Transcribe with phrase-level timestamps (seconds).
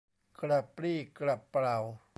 [0.41, 1.77] กระปรี้กระเปร่า